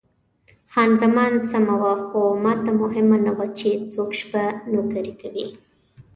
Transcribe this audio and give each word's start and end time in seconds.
خان 0.71 0.91
زمان 1.01 1.33
سمه 1.51 1.75
وه، 1.81 1.93
خو 2.07 2.21
ماته 2.43 2.71
مهمه 2.81 3.17
نه 3.25 3.31
وه 3.37 3.47
چې 3.59 3.69
څوک 3.93 4.09
شپه 4.19 4.43
نوکري 4.73 5.13
کوي. 5.21 5.45